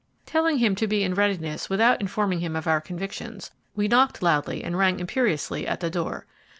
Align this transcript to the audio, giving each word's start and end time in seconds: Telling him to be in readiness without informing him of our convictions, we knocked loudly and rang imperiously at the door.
Telling 0.25 0.57
him 0.57 0.73
to 0.77 0.87
be 0.87 1.03
in 1.03 1.13
readiness 1.13 1.69
without 1.69 2.01
informing 2.01 2.39
him 2.39 2.55
of 2.55 2.65
our 2.65 2.81
convictions, 2.81 3.51
we 3.75 3.87
knocked 3.87 4.23
loudly 4.23 4.63
and 4.63 4.75
rang 4.75 4.99
imperiously 4.99 5.67
at 5.67 5.79
the 5.79 5.91
door. 5.91 6.25